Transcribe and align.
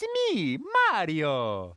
It's 0.00 0.06
me, 0.32 0.58
Mario! 0.92 1.76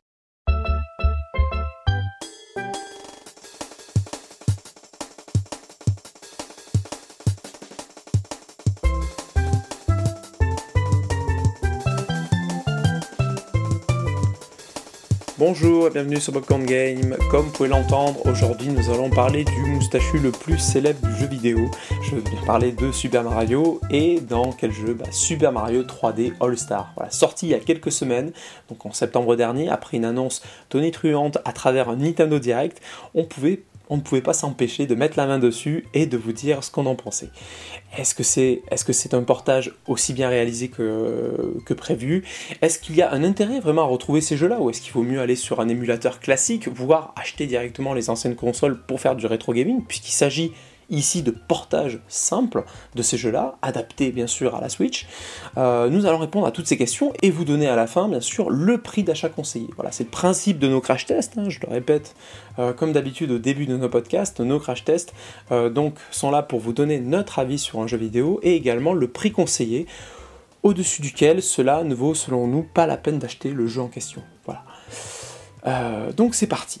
Bonjour 15.44 15.88
et 15.88 15.90
bienvenue 15.90 16.20
sur 16.20 16.32
Popcorn 16.32 16.64
Game. 16.64 17.16
Comme 17.28 17.46
vous 17.46 17.50
pouvez 17.50 17.68
l'entendre, 17.68 18.24
aujourd'hui 18.26 18.68
nous 18.68 18.90
allons 18.90 19.10
parler 19.10 19.42
du 19.42 19.60
moustachu 19.72 20.20
le 20.20 20.30
plus 20.30 20.56
célèbre 20.56 21.04
du 21.04 21.18
jeu 21.18 21.26
vidéo. 21.26 21.68
Je 22.04 22.14
vais 22.14 22.22
parler 22.46 22.70
de 22.70 22.92
Super 22.92 23.24
Mario 23.24 23.80
et 23.90 24.20
dans 24.20 24.52
quel 24.52 24.70
jeu? 24.70 24.94
Bah, 24.94 25.06
Super 25.10 25.50
Mario 25.50 25.82
3D 25.82 26.34
All 26.40 26.56
Star. 26.56 26.92
Voilà, 26.94 27.10
sorti 27.10 27.46
il 27.46 27.48
y 27.48 27.54
a 27.54 27.58
quelques 27.58 27.90
semaines, 27.90 28.30
donc 28.68 28.86
en 28.86 28.92
septembre 28.92 29.34
dernier, 29.34 29.68
après 29.68 29.96
une 29.96 30.04
annonce 30.04 30.42
tonitruante 30.68 31.38
à 31.44 31.52
travers 31.52 31.88
un 31.88 31.96
Nintendo 31.96 32.38
Direct, 32.38 32.80
on 33.16 33.24
pouvait 33.24 33.62
on 33.92 33.98
ne 33.98 34.00
pouvait 34.00 34.22
pas 34.22 34.32
s'empêcher 34.32 34.86
de 34.86 34.94
mettre 34.94 35.18
la 35.18 35.26
main 35.26 35.38
dessus 35.38 35.84
et 35.92 36.06
de 36.06 36.16
vous 36.16 36.32
dire 36.32 36.64
ce 36.64 36.70
qu'on 36.70 36.86
en 36.86 36.94
pensait. 36.94 37.28
Est-ce 37.98 38.14
que 38.14 38.22
c'est 38.22 38.62
est 38.70 38.76
-ce 38.76 38.92
c'est 38.92 39.12
un 39.12 39.22
portage 39.22 39.74
aussi 39.86 40.14
bien 40.14 40.30
réalisé 40.30 40.68
que, 40.68 41.60
que 41.66 41.74
prévu? 41.74 42.24
Est-ce 42.62 42.78
qu'il 42.78 42.96
y 42.96 43.02
a 43.02 43.12
un 43.12 43.22
intérêt 43.22 43.60
vraiment 43.60 43.82
à 43.82 43.90
retrouver 43.96 44.22
ces 44.22 44.38
jeux-là? 44.38 44.60
Ou 44.60 44.70
est-ce 44.70 44.80
qu'il 44.80 44.94
vaut 44.94 45.02
mieux 45.02 45.20
aller 45.20 45.36
sur 45.36 45.60
un 45.60 45.68
émulateur 45.68 46.20
classique, 46.20 46.68
voire 46.68 47.12
acheter 47.16 47.46
directement 47.46 47.92
les 47.92 48.08
anciennes 48.08 48.34
consoles 48.34 48.80
pour 48.86 48.98
faire 48.98 49.14
du 49.14 49.26
rétro 49.26 49.52
gaming, 49.52 49.84
puisqu'il 49.86 50.12
s'agit 50.12 50.52
ici 50.92 51.22
de 51.22 51.30
portage 51.30 51.98
simple 52.06 52.64
de 52.94 53.02
ces 53.02 53.16
jeux-là, 53.16 53.56
adaptés 53.62 54.12
bien 54.12 54.26
sûr 54.26 54.54
à 54.54 54.60
la 54.60 54.68
Switch. 54.68 55.06
Euh, 55.56 55.88
nous 55.88 56.06
allons 56.06 56.18
répondre 56.18 56.46
à 56.46 56.52
toutes 56.52 56.66
ces 56.66 56.76
questions 56.76 57.12
et 57.22 57.30
vous 57.30 57.44
donner 57.44 57.66
à 57.66 57.74
la 57.74 57.86
fin 57.86 58.08
bien 58.08 58.20
sûr 58.20 58.50
le 58.50 58.78
prix 58.78 59.02
d'achat 59.02 59.28
conseillé. 59.28 59.68
Voilà, 59.74 59.90
c'est 59.90 60.04
le 60.04 60.10
principe 60.10 60.58
de 60.58 60.68
nos 60.68 60.80
crash 60.80 61.06
tests, 61.06 61.36
hein, 61.38 61.48
je 61.48 61.58
le 61.60 61.72
répète 61.72 62.14
euh, 62.58 62.72
comme 62.72 62.92
d'habitude 62.92 63.30
au 63.32 63.38
début 63.38 63.66
de 63.66 63.76
nos 63.76 63.88
podcasts, 63.88 64.40
nos 64.40 64.60
crash 64.60 64.84
tests 64.84 65.14
euh, 65.50 65.70
donc 65.70 65.96
sont 66.10 66.30
là 66.30 66.42
pour 66.42 66.60
vous 66.60 66.72
donner 66.72 67.00
notre 67.00 67.38
avis 67.38 67.58
sur 67.58 67.80
un 67.80 67.86
jeu 67.86 67.96
vidéo 67.96 68.38
et 68.42 68.54
également 68.54 68.92
le 68.92 69.08
prix 69.08 69.32
conseillé 69.32 69.86
au-dessus 70.62 71.02
duquel 71.02 71.42
cela 71.42 71.82
ne 71.82 71.94
vaut 71.94 72.14
selon 72.14 72.46
nous 72.46 72.62
pas 72.62 72.86
la 72.86 72.96
peine 72.96 73.18
d'acheter 73.18 73.50
le 73.50 73.66
jeu 73.66 73.80
en 73.80 73.88
question. 73.88 74.22
Voilà. 74.44 76.12
donc 76.12 76.34
c'est 76.34 76.46
parti. 76.46 76.80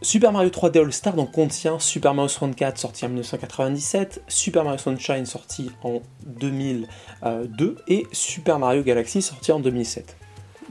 Super 0.00 0.30
Mario 0.30 0.50
3D 0.50 0.78
All 0.78 0.92
Star 0.92 1.14
donc, 1.14 1.32
contient 1.32 1.80
Super 1.80 2.14
Mario 2.14 2.28
64 2.28 2.78
sorti 2.78 3.04
en 3.04 3.08
1997, 3.08 4.22
Super 4.28 4.62
Mario 4.62 4.78
Sunshine 4.78 5.26
sorti 5.26 5.70
en 5.82 6.02
2002 6.24 7.76
et 7.88 8.06
Super 8.12 8.60
Mario 8.60 8.84
Galaxy 8.84 9.22
sorti 9.22 9.50
en 9.50 9.58
2007. 9.58 10.16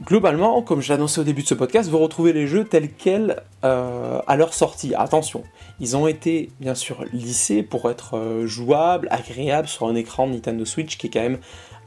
Globalement, 0.04 0.62
comme 0.62 0.80
je 0.80 0.92
l'annonçais 0.92 1.20
au 1.20 1.24
début 1.24 1.42
de 1.42 1.48
ce 1.48 1.54
podcast, 1.54 1.90
vous 1.90 1.98
retrouvez 1.98 2.32
les 2.32 2.46
jeux 2.46 2.64
tels 2.64 2.90
quels 2.90 3.42
euh, 3.64 4.20
à 4.26 4.36
leur 4.36 4.54
sortie. 4.54 4.94
Attention, 4.94 5.42
ils 5.80 5.96
ont 5.96 6.06
été 6.06 6.50
bien 6.60 6.76
sûr 6.76 7.04
lissés 7.12 7.64
pour 7.64 7.90
être 7.90 8.16
euh, 8.16 8.46
jouables, 8.46 9.08
agréables 9.10 9.66
sur 9.66 9.88
un 9.88 9.96
écran 9.96 10.28
Nintendo 10.28 10.64
Switch 10.64 10.96
qui 10.96 11.08
est 11.08 11.10
quand 11.10 11.20
même 11.20 11.38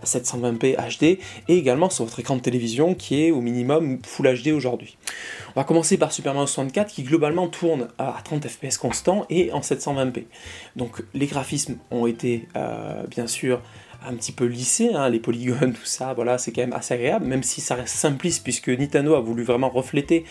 720p 0.06 0.76
HD 0.76 1.04
et 1.04 1.58
également 1.58 1.90
sur 1.90 2.06
votre 2.06 2.20
écran 2.20 2.36
de 2.36 2.42
télévision 2.42 2.96
qui 2.96 3.24
est 3.24 3.32
au 3.32 3.42
minimum 3.42 4.00
Full 4.06 4.42
HD 4.44 4.48
aujourd'hui. 4.50 4.98
On 5.56 5.60
va 5.60 5.64
commencer 5.64 5.98
par 5.98 6.12
Super 6.12 6.34
Mario 6.34 6.48
64 6.48 6.92
qui 6.92 7.04
globalement 7.04 7.48
tourne 7.48 7.88
à 7.98 8.18
30 8.24 8.48
fps 8.48 8.78
constant 8.78 9.26
et 9.30 9.52
en 9.52 9.60
720p. 9.60 10.26
Donc 10.76 11.04
les 11.14 11.26
graphismes 11.26 11.78
ont 11.92 12.06
été 12.06 12.48
euh, 12.56 13.04
bien 13.08 13.28
sûr 13.28 13.62
un 14.06 14.16
petit 14.16 14.32
peu 14.32 14.46
lissés, 14.46 14.92
hein, 14.94 15.10
les 15.10 15.20
polygones, 15.20 15.74
tout 15.80 15.86
ça, 15.86 16.14
voilà, 16.14 16.38
c'est 16.38 16.52
quand 16.52 16.62
même 16.62 16.74
assez 16.74 16.94
agréable, 16.94 17.26
même 17.26 17.44
si 17.44 17.62
ça 17.62 17.76
reste 17.76 17.96
simpliste 17.96 18.44
puisque 18.44 18.70
Nintendo 18.70 19.16
a 19.16 19.22
voulu 19.22 19.44
vraiment 19.44 19.70
refléter 19.70 20.26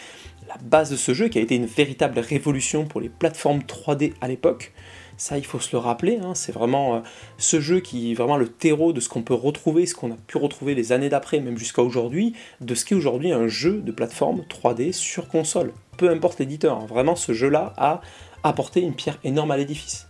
la 0.48 0.56
base 0.62 0.90
de 0.90 0.96
ce 0.96 1.14
jeu 1.14 1.28
qui 1.28 1.38
a 1.38 1.42
été 1.42 1.54
une 1.54 1.66
véritable 1.66 2.18
révolution 2.18 2.84
pour 2.84 3.00
les 3.00 3.08
plateformes 3.08 3.60
3D 3.60 4.14
à 4.20 4.28
l'époque. 4.28 4.72
Ça, 5.20 5.36
il 5.36 5.44
faut 5.44 5.60
se 5.60 5.68
le 5.72 5.78
rappeler, 5.78 6.18
hein, 6.24 6.34
c'est 6.34 6.50
vraiment 6.50 6.94
euh, 6.94 7.00
ce 7.36 7.60
jeu 7.60 7.80
qui 7.80 8.10
est 8.10 8.14
vraiment 8.14 8.38
le 8.38 8.48
terreau 8.48 8.94
de 8.94 9.00
ce 9.00 9.10
qu'on 9.10 9.20
peut 9.20 9.34
retrouver, 9.34 9.84
ce 9.84 9.94
qu'on 9.94 10.12
a 10.12 10.16
pu 10.26 10.38
retrouver 10.38 10.74
les 10.74 10.92
années 10.92 11.10
d'après, 11.10 11.40
même 11.40 11.58
jusqu'à 11.58 11.82
aujourd'hui, 11.82 12.32
de 12.62 12.74
ce 12.74 12.86
qu'est 12.86 12.94
aujourd'hui 12.94 13.30
un 13.30 13.46
jeu 13.46 13.82
de 13.82 13.92
plateforme 13.92 14.44
3D 14.48 14.92
sur 14.92 15.28
console. 15.28 15.74
Peu 15.98 16.08
importe 16.08 16.38
l'éditeur, 16.38 16.78
hein. 16.78 16.86
vraiment 16.88 17.16
ce 17.16 17.34
jeu-là 17.34 17.74
a 17.76 18.00
apporté 18.44 18.80
une 18.80 18.94
pierre 18.94 19.18
énorme 19.22 19.50
à 19.50 19.58
l'édifice. 19.58 20.08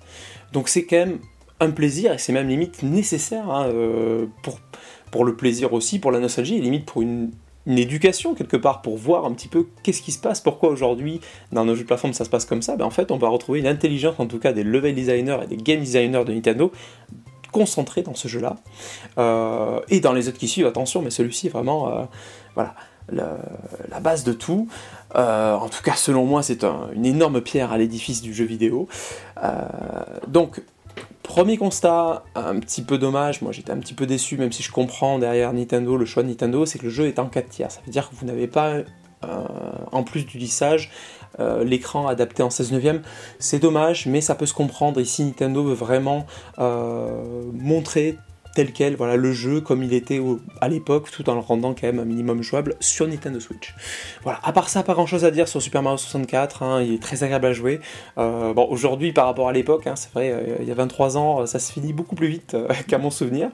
Donc 0.53 0.69
c'est 0.69 0.85
quand 0.85 0.99
même 0.99 1.19
un 1.59 1.73
plaisir, 1.73 2.13
et 2.13 2.19
c'est 2.19 2.33
même 2.33 2.49
limite 2.49 2.85
nécessaire 2.85 3.51
hein, 3.51 3.67
euh, 3.67 4.27
pour, 4.45 4.61
pour 5.11 5.25
le 5.25 5.35
plaisir 5.35 5.73
aussi, 5.73 5.99
pour 5.99 6.13
la 6.13 6.21
nostalgie, 6.21 6.55
et 6.55 6.61
limite 6.61 6.85
pour 6.85 7.03
une 7.03 7.33
une 7.67 7.79
éducation 7.79 8.35
quelque 8.35 8.57
part 8.57 8.83
pour 8.83 8.97
voir 8.97 9.25
un 9.25 9.33
petit 9.33 9.49
peu 9.49 9.69
qu'est-ce 9.83 10.03
qui 10.03 10.13
se 10.13 10.19
passe, 10.19 10.41
pourquoi 10.41 10.71
aujourd'hui 10.71 11.21
dans 11.53 11.65
nos 11.65 11.75
jeux 11.75 11.83
de 11.83 11.87
plateforme 11.87 12.15
ça 12.15 12.25
se 12.25 12.31
passe 12.31 12.45
comme 12.45 12.63
ça, 12.63 12.77
ben 12.77 12.85
en 12.85 12.91
fait 12.91 13.11
on 13.11 13.19
va 13.19 13.29
retrouver 13.29 13.61
une 13.61 13.67
intelligence 13.67 14.15
en 14.19 14.27
tout 14.27 14.39
cas 14.39 14.53
des 14.53 14.65
level 14.65 14.95
designers 14.95 15.39
et 15.45 15.47
des 15.47 15.57
game 15.57 15.81
designers 15.81 16.25
de 16.25 16.33
Nintendo 16.33 16.73
concentrés 17.51 18.03
dans 18.03 18.15
ce 18.15 18.29
jeu-là. 18.29 18.57
Euh, 19.19 19.81
et 19.89 20.01
dans 20.01 20.13
les 20.13 20.29
autres 20.29 20.39
qui 20.39 20.49
suivent, 20.49 20.67
attention, 20.67 21.03
mais 21.03 21.11
celui-ci 21.11 21.49
est 21.49 21.51
vraiment 21.51 21.89
euh, 21.89 22.05
voilà, 22.55 22.75
la 23.11 24.01
base 24.01 24.25
de 24.25 24.33
tout. 24.33 24.69
Euh, 25.17 25.55
en 25.55 25.69
tout 25.69 25.83
cas, 25.83 25.95
selon 25.95 26.25
moi, 26.25 26.43
c'est 26.43 26.65
une 26.95 27.07
énorme 27.07 27.41
pierre 27.41 27.73
à 27.73 27.79
l'édifice 27.79 28.23
du 28.23 28.33
jeu 28.33 28.45
vidéo. 28.45 28.89
donc, 30.27 30.63
Premier 31.31 31.57
constat, 31.57 32.25
un 32.35 32.59
petit 32.59 32.83
peu 32.83 32.99
dommage, 32.99 33.41
moi 33.41 33.53
j'étais 33.53 33.71
un 33.71 33.79
petit 33.79 33.95
peu 33.95 34.05
déçu, 34.05 34.37
même 34.37 34.51
si 34.51 34.65
je 34.65 34.73
comprends 34.73 35.21
derrière 35.21 35.53
Nintendo, 35.53 35.97
le 35.97 36.05
choix 36.05 36.25
de 36.25 36.29
Nintendo, 36.29 36.67
c'est 36.67 36.81
que 36.81 36.87
le 36.87 36.91
jeu 36.91 37.07
est 37.07 37.21
en 37.21 37.27
4 37.27 37.49
tiers. 37.49 37.71
Ça 37.71 37.81
veut 37.87 37.93
dire 37.93 38.11
que 38.11 38.17
vous 38.17 38.27
n'avez 38.27 38.49
pas, 38.49 38.79
euh, 38.79 38.85
en 39.93 40.03
plus 40.03 40.27
du 40.27 40.39
lissage, 40.39 40.91
euh, 41.39 41.63
l'écran 41.63 42.09
adapté 42.09 42.43
en 42.43 42.51
16 42.51 42.73
neuvième. 42.73 43.03
C'est 43.39 43.61
dommage, 43.61 44.07
mais 44.07 44.21
ça 44.21 44.35
peut 44.35 44.45
se 44.45 44.55
comprendre. 44.55 45.01
Ici, 45.01 45.23
Nintendo 45.23 45.63
veut 45.63 45.73
vraiment 45.73 46.27
euh, 46.59 47.45
montrer 47.53 48.19
tel 48.55 48.73
quel, 48.73 48.97
voilà, 48.97 49.17
le 49.17 49.33
jeu 49.33 49.61
comme 49.61 49.83
il 49.83 49.95
était 49.95 50.21
à 50.61 50.69
l'époque, 50.69 51.11
tout 51.11 51.29
en 51.31 51.35
le 51.35 51.41
rendant 51.41 51.75
quand 51.75 51.85
même 51.87 51.99
un 51.99 52.05
minimum 52.05 52.43
jouable 52.43 52.75
sur 52.81 53.07
Nintendo 53.07 53.39
Switch. 53.41 53.75
Voilà, 54.23 54.41
à 54.43 54.53
part 54.53 54.69
ça, 54.69 54.83
pas 54.83 54.95
grand 54.95 55.07
chose 55.07 55.25
à 55.25 55.31
dire 55.31 55.49
sur 55.49 55.63
Super 55.63 55.83
Mario 55.83 55.99
64, 55.99 56.63
hein, 56.63 56.83
il 56.83 56.95
est 56.95 57.03
très 57.03 57.23
agréable 57.23 57.47
à 57.47 57.53
jouer. 57.53 57.81
Euh, 58.19 58.53
bon, 58.53 58.67
aujourd'hui, 58.69 59.13
par 59.13 59.27
rapport 59.27 59.49
à 59.49 59.53
l'époque, 59.53 59.87
hein, 59.87 59.97
c'est 59.97 60.13
vrai, 60.13 60.31
euh, 60.33 60.57
il 60.61 60.69
y 60.69 60.71
a 60.71 60.75
23 60.75 61.17
ans, 61.17 61.47
ça 61.47 61.59
se 61.59 61.73
finit 61.73 61.93
beaucoup 61.93 62.15
plus 62.15 62.29
vite 62.29 62.55
euh, 62.55 62.69
qu'à 62.89 62.99
mon 62.99 63.11
souvenir, 63.11 63.51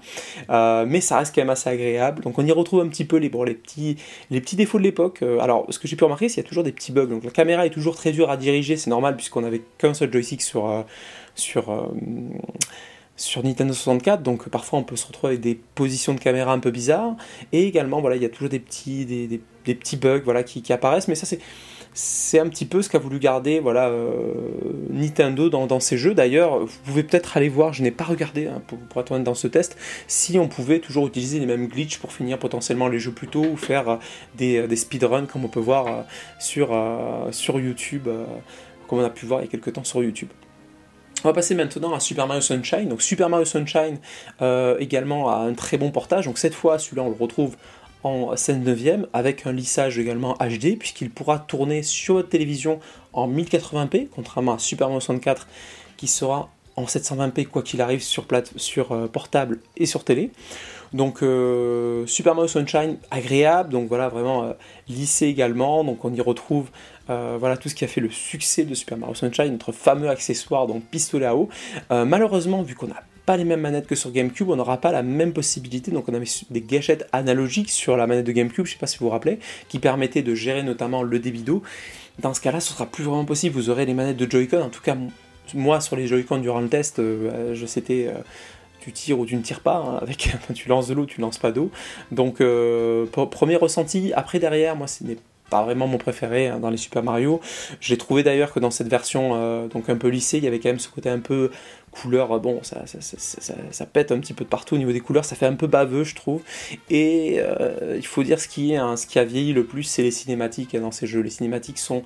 mais 0.49 1.01
ça 1.01 1.19
reste 1.19 1.35
quand 1.35 1.43
même 1.43 1.51
assez 1.51 1.69
agréable. 1.69 2.23
Donc 2.23 2.39
on 2.39 2.47
y 2.47 2.53
retrouve 2.53 2.81
un 2.81 2.89
petit 2.89 3.05
peu 3.05 3.17
les, 3.17 3.31
les, 3.31 3.55
petits, 3.55 3.97
les 4.31 4.41
petits 4.41 4.57
défauts 4.57 4.79
de 4.79 4.85
l'époque. 4.85 5.23
alors, 5.41 5.67
ce 5.71 5.79
que 5.79 5.89
j'ai 5.89 5.97
pu 5.97 6.05
remarquer, 6.05 6.29
c'est 6.29 6.37
qu'il 6.37 6.45
y 6.45 6.47
a 6.47 6.49
toujours 6.49 6.65
des 6.65 6.73
petits 6.73 6.93
bugs. 6.93 7.07
Donc 7.07 7.25
la 7.25 7.31
caméra 7.31 7.67
est 7.67 7.71
toujours 7.71 7.97
très 7.97 8.13
dure 8.13 8.31
à 8.31 8.37
diriger, 8.37 8.77
c'est 8.77 8.91
normal, 8.91 9.17
puisqu'on 9.17 9.45
avait 9.45 9.63
qu'un 9.79 9.95
seul 9.95 10.13
joystick 10.13 10.43
sur. 10.43 10.85
sur 11.35 11.91
sur 13.17 13.43
Nintendo 13.43 13.73
64, 13.73 14.23
donc 14.23 14.49
parfois 14.49 14.79
on 14.79 14.83
peut 14.83 14.97
se 14.97 15.07
retrouver 15.07 15.33
avec 15.33 15.41
des 15.41 15.59
positions 15.75 16.15
de 16.15 16.21
caméra 16.21 16.53
un 16.53 16.59
peu 16.59 16.71
bizarres, 16.71 17.17
et 17.53 17.67
également 17.67 18.01
voilà, 18.01 18.17
il 18.17 18.23
y 18.23 18.27
a 18.27 18.29
toujours 18.29 18.51
des 18.51 18.61
petits, 18.61 19.07
bugs 19.97 20.21
voilà, 20.23 20.43
qui, 20.43 20.73
apparaissent, 20.73 21.09
mais 21.09 21.15
ça 21.15 21.27
c'est, 21.95 22.39
un 22.39 22.49
petit 22.49 22.67
peu 22.67 22.83
ce 22.83 22.91
qu'a 22.91 22.99
voulu 22.99 23.19
garder 23.19 23.59
voilà, 23.59 23.89
euh, 23.89 24.35
Nintendo 24.91 25.49
dans, 25.49 25.67
dans, 25.67 25.81
ces 25.81 25.97
jeux. 25.97 26.13
D'ailleurs, 26.13 26.67
vous 26.67 26.79
pouvez 26.85 27.03
peut-être 27.03 27.39
aller 27.39 27.49
voir, 27.49 27.73
je 27.73 27.83
n'ai 27.83 27.91
pas 27.91 28.05
regardé 28.05 28.49
hein, 28.49 28.61
pour, 28.67 29.01
être 29.01 29.19
dans 29.19 29.35
ce 29.35 29.49
test, 29.49 29.79
si 30.07 30.39
on 30.39 30.47
pouvait 30.47 30.81
toujours 30.81 31.07
utiliser 31.07 31.39
les 31.39 31.47
mêmes 31.47 31.69
glitches 31.69 31.99
pour 31.99 32.13
finir 32.13 32.39
potentiellement 32.39 32.89
les 32.89 32.99
jeux 32.99 33.13
plus 33.13 33.29
tôt 33.29 33.47
ou 33.47 33.57
faire 33.57 33.89
euh, 33.89 33.97
des, 34.37 34.69
des 34.69 34.77
speedruns 34.77 35.25
comme 35.25 35.47
on 35.47 35.49
peut 35.49 35.59
voir 35.59 35.87
euh, 35.87 36.03
sur, 36.39 36.79
sur 37.31 37.59
YouTube, 37.59 38.09
comme 38.89 38.99
on 38.99 39.05
a 39.05 39.11
pu 39.11 39.25
voir 39.25 39.41
il 39.41 39.45
y 39.45 39.49
a 39.49 39.51
quelques 39.51 39.73
temps 39.73 39.85
sur 39.85 40.03
YouTube. 40.03 40.29
On 41.27 41.31
va 41.31 41.35
passer 41.35 41.57
maintenant 41.57 41.93
à 41.93 41.99
Super 41.99 42.29
Mario 42.29 42.41
Sunshine. 42.41 42.89
Donc 42.89 43.03
Super 43.03 43.29
Mario 43.29 43.45
Sunshine 43.45 43.99
euh, 44.43 44.79
également 44.79 45.29
a 45.29 45.39
un 45.39 45.55
très 45.55 45.77
bon 45.77 45.91
portage. 45.91 46.27
Donc 46.27 46.39
cette 46.39 46.55
fois, 46.55 46.79
celui-là, 46.79 47.03
on 47.03 47.09
le 47.09 47.17
retrouve 47.17 47.57
en 48.05 48.37
scène 48.37 48.63
9 48.63 49.09
avec 49.13 49.45
un 49.45 49.51
lissage 49.51 49.99
également 49.99 50.35
HD 50.35 50.79
puisqu'il 50.79 51.11
pourra 51.11 51.41
tourner 51.41 51.83
sur 51.83 52.15
votre 52.15 52.29
télévision 52.29 52.79
en 53.13 53.29
1080p 53.29 54.07
contrairement 54.15 54.55
à 54.55 54.61
Super 54.61 54.87
Mario 54.87 55.01
64 55.01 55.49
qui 55.97 56.07
sera 56.07 56.49
en 56.77 56.85
720p 56.85 57.49
quoi 57.49 57.63
qu'il 57.63 57.81
arrive 57.81 58.05
sur, 58.05 58.27
plate, 58.27 58.53
sur 58.55 58.93
euh, 58.93 59.09
portable 59.09 59.59
et 59.77 59.87
sur 59.87 60.05
télé. 60.05 60.31
Donc 60.93 61.25
euh, 61.25 62.07
Super 62.07 62.37
Mario 62.37 62.47
Sunshine 62.47 62.99
agréable, 63.11 63.71
donc 63.71 63.89
voilà 63.89 64.09
vraiment 64.09 64.55
lissé 64.89 65.27
également, 65.27 65.83
donc 65.83 66.05
on 66.05 66.15
y 66.15 66.21
retrouve 66.21 66.69
voilà 67.09 67.57
tout 67.57 67.69
ce 67.69 67.75
qui 67.75 67.85
a 67.85 67.89
fait 67.89 68.01
le 68.01 68.11
succès 68.11 68.65
de 68.65 68.75
Super 68.75 68.99
Mario 68.99 69.15
Sunshine, 69.15 69.53
notre 69.53 69.73
fameux 69.73 70.09
accessoire 70.09 70.67
donc 70.67 70.85
pistolet 70.85 71.27
à 71.27 71.37
eau. 71.37 71.49
malheureusement 71.91 72.63
vu 72.63 72.75
qu'on 72.75 72.89
n'a 72.89 73.03
pas 73.27 73.37
les 73.37 73.45
mêmes 73.45 73.61
manettes 73.61 73.89
que 73.89 73.97
sur 73.97 74.13
GameCube, 74.13 74.49
on 74.49 74.57
n'aura 74.57 74.81
pas 74.81 74.93
la 74.93 75.03
même 75.03 75.33
possibilité. 75.33 75.91
Donc 75.91 76.09
on 76.09 76.15
avait 76.15 76.27
des 76.51 76.63
gâchettes 76.63 77.07
analogiques 77.13 77.71
sur 77.71 77.97
la 77.97 78.07
manette 78.07 78.25
de 78.25 78.33
GameCube, 78.33 78.65
je 78.65 78.73
sais 78.73 78.79
pas 78.79 78.87
si 78.87 78.99
vous 78.99 79.07
vous 79.07 79.11
rappelez, 79.11 79.41
qui 79.69 79.81
permettaient 79.81 80.23
de 80.23 80.35
gérer 80.35 80.63
notamment 80.63 81.03
le 81.03 81.19
débit 81.19 81.43
d'eau. 81.43 81.63
Dans 82.21 82.33
ce 82.33 82.41
cas-là, 82.41 82.61
ce 82.61 82.73
sera 82.73 82.87
plus 82.87 83.05
vraiment 83.05 83.27
possible. 83.27 83.55
Vous 83.55 83.69
aurez 83.69 83.85
les 83.85 83.93
manettes 83.93 84.17
de 84.17 84.31
Joy-Con, 84.31 84.63
en 84.63 84.71
tout 84.71 84.81
cas 84.81 84.97
moi 85.55 85.81
sur 85.81 85.97
les 85.97 86.07
Joy-Con 86.07 86.39
durant 86.39 86.61
le 86.61 86.69
test, 86.69 86.99
euh, 86.99 87.55
c'était 87.67 88.09
euh, 88.09 88.19
tu 88.81 88.93
tires 88.93 89.19
ou 89.19 89.27
tu 89.27 89.37
ne 89.37 89.43
tires 89.43 89.61
pas. 89.61 89.77
Hein, 89.77 89.99
avec, 90.01 90.35
tu 90.55 90.69
lances 90.69 90.87
de 90.87 90.95
l'eau, 90.95 91.05
tu 91.05 91.21
lances 91.21 91.39
pas 91.39 91.51
d'eau. 91.51 91.71
Donc, 92.13 92.41
premier 93.31 93.57
ressenti. 93.57 94.13
Après, 94.15 94.39
derrière, 94.39 94.77
moi, 94.77 94.87
ce 94.87 95.03
n'est 95.03 95.19
pas 95.51 95.63
vraiment 95.63 95.87
mon 95.87 95.99
préféré 95.99 96.49
hein, 96.49 96.59
dans 96.59 96.71
les 96.71 96.77
Super 96.77 97.03
Mario. 97.03 97.41
J'ai 97.81 97.97
trouvé 97.97 98.23
d'ailleurs 98.23 98.53
que 98.53 98.61
dans 98.61 98.71
cette 98.71 98.89
version 98.89 99.67
donc 99.69 99.89
un 99.89 99.97
peu 99.97 100.09
lissée, 100.09 100.39
il 100.39 100.45
y 100.45 100.47
avait 100.47 100.59
quand 100.59 100.69
même 100.69 100.79
ce 100.79 100.89
côté 100.89 101.09
un 101.09 101.21
peu 101.21 101.51
couleurs, 102.03 102.39
bon, 102.41 102.61
ça, 102.63 103.87
pète 103.87 104.13
un 104.13 104.19
petit 104.21 104.35
peu 104.35 104.45
de 104.45 104.49
partout 104.49 104.75
au 104.75 104.79
niveau 104.79 104.93
des 104.93 105.01
couleurs, 105.01 105.25
ça 105.25 105.35
fait 105.35 105.47
un 105.47 105.55
peu 105.55 105.67
baveux, 105.67 106.05
je 106.05 106.15
trouve. 106.15 106.43
Et 106.91 107.37
euh, 107.39 107.95
il 107.97 108.07
faut 108.07 108.23
dire 108.23 108.39
ce 108.41 108.49
qui, 108.49 108.77
hein, 108.77 108.97
ce 108.97 109.19
a 109.19 109.25
vieilli 109.25 109.53
le 109.53 109.65
plus, 109.65 109.85
c'est 109.85 110.03
les 110.03 110.11
cinématiques 110.11 110.75
hein, 110.75 110.81
dans 110.81 110.91
ces 110.91 111.07
jeux. 111.07 111.21
Les 111.21 111.31
cinématiques 111.31 111.81
euh, 111.91 112.01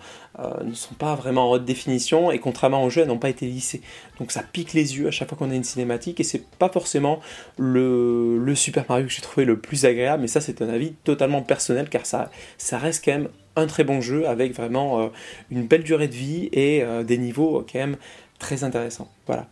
ne 0.64 0.74
sont 0.74 0.94
pas 0.94 1.14
vraiment 1.14 1.48
en 1.48 1.52
haute 1.52 1.64
définition 1.64 2.30
et 2.30 2.38
contrairement 2.38 2.84
aux 2.84 2.90
jeux, 2.90 3.02
elles 3.02 3.08
n'ont 3.08 3.18
pas 3.18 3.30
été 3.30 3.46
lissées. 3.46 3.82
Donc 4.18 4.30
ça 4.30 4.42
pique 4.42 4.74
les 4.74 4.96
yeux 4.96 5.08
à 5.08 5.10
chaque 5.10 5.28
fois 5.28 5.36
qu'on 5.36 5.50
a 5.50 5.54
une 5.54 5.64
cinématique 5.64 6.20
et 6.20 6.24
c'est 6.24 6.44
pas 6.58 6.68
forcément 6.68 7.20
le, 7.58 8.52
Super 8.54 8.84
Mario 8.88 9.06
que 9.06 9.12
j'ai 9.12 9.22
trouvé 9.22 9.44
le 9.46 9.58
plus 9.58 9.86
agréable, 9.86 10.22
mais 10.22 10.28
ça 10.28 10.40
c'est 10.40 10.60
un 10.60 10.68
avis 10.68 10.92
totalement 11.04 11.40
personnel 11.40 11.88
car 11.88 12.04
ça 12.04 12.28
reste 12.72 13.04
quand 13.04 13.12
même 13.12 13.28
un 13.56 13.66
très 13.66 13.84
bon 13.84 14.00
jeu 14.00 14.26
avec 14.26 14.54
vraiment 14.54 15.00
euh, 15.00 15.08
une 15.50 15.66
belle 15.66 15.82
durée 15.82 16.08
de 16.08 16.14
vie 16.14 16.48
et 16.52 16.84
des 17.04 17.18
niveaux 17.18 17.64
quand 17.70 17.78
même 17.78 17.96
très 18.38 18.64
intéressants. 18.64 19.08
Voilà. 19.26 19.46